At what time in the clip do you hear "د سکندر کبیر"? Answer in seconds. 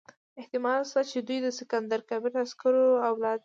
1.41-2.31